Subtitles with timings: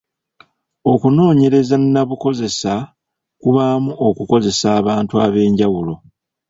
[0.91, 2.73] Okunoonyereza nnabukozesa
[3.41, 5.93] kubaamu okukozesa abntu ab'enjawulo.